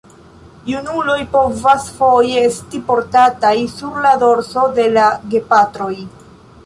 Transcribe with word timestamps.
Junuloj 0.69 1.17
povas 1.33 1.85
foje 1.99 2.41
esti 2.47 2.81
portataj 2.87 3.55
sur 3.75 4.01
la 4.07 4.15
dorso 4.25 4.65
de 4.81 4.87
la 4.97 5.07
gepatroj. 5.35 5.93